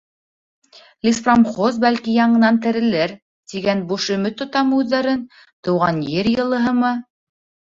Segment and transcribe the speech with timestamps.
[1.07, 3.13] Леспромхоз, бәлки, яңынан терелер,
[3.53, 5.23] тигән буш өмөт тотамы үҙҙәрен,
[5.69, 6.97] тыуған ер йылыһымы?